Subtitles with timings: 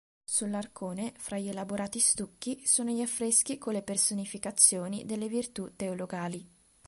[0.25, 6.43] Sull'arcone, fra gli elaborati stucchi, sono gli affreschi con le personificazioni delle virtù teologali.